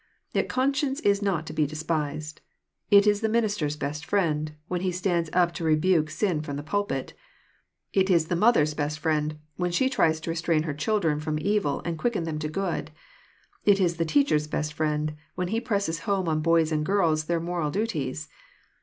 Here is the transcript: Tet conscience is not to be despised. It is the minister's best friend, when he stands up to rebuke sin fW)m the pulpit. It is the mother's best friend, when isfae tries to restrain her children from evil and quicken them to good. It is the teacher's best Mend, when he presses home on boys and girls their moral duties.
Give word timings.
Tet 0.33 0.49
conscience 0.49 0.99
is 1.01 1.21
not 1.21 1.45
to 1.45 1.53
be 1.53 1.67
despised. 1.67 2.41
It 2.89 3.05
is 3.05 3.21
the 3.21 3.29
minister's 3.29 3.75
best 3.75 4.03
friend, 4.03 4.51
when 4.67 4.81
he 4.81 4.91
stands 4.91 5.29
up 5.31 5.53
to 5.53 5.63
rebuke 5.63 6.09
sin 6.09 6.41
fW)m 6.41 6.55
the 6.57 6.63
pulpit. 6.63 7.13
It 7.93 8.09
is 8.09 8.25
the 8.25 8.35
mother's 8.35 8.73
best 8.73 8.97
friend, 8.97 9.37
when 9.57 9.69
isfae 9.69 9.91
tries 9.91 10.19
to 10.21 10.31
restrain 10.31 10.63
her 10.63 10.73
children 10.73 11.19
from 11.19 11.37
evil 11.37 11.83
and 11.85 11.99
quicken 11.99 12.23
them 12.23 12.39
to 12.39 12.49
good. 12.49 12.89
It 13.63 13.79
is 13.79 13.97
the 13.97 14.03
teacher's 14.05 14.47
best 14.47 14.79
Mend, 14.79 15.13
when 15.35 15.49
he 15.49 15.61
presses 15.61 15.99
home 16.09 16.27
on 16.27 16.41
boys 16.41 16.71
and 16.71 16.83
girls 16.83 17.25
their 17.25 17.39
moral 17.39 17.69
duties. 17.69 18.27